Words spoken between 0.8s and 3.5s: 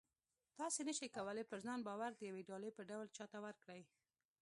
نه شئ کولی پر ځان باور د یوې ډالۍ په ډول چاته